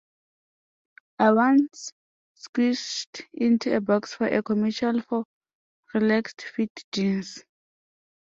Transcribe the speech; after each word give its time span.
I 1.19 1.31
once 1.33 1.93
squished 2.35 3.21
into 3.35 3.75
a 3.75 3.81
box 3.81 4.15
for 4.15 4.25
a 4.25 4.41
commercial 4.41 4.99
for 5.03 5.25
relaxed 5.93 6.41
fit 6.41 6.71
jeans. 6.91 7.43